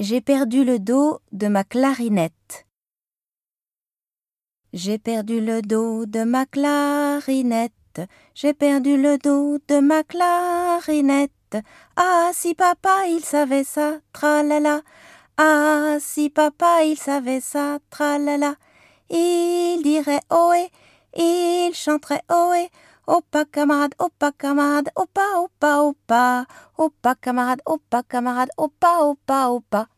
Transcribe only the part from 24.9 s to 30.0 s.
oppa, oppa, oppa. Oppakamad, oppakamad, oppa, oppa, oppa.